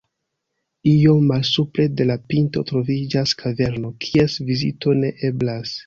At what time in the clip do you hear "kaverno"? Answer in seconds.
3.45-3.97